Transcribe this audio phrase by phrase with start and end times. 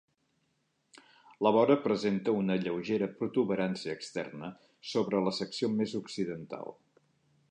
[1.47, 4.49] La vora presenta una lleugera protuberància externa,
[4.95, 6.75] sobre la secció més occidental.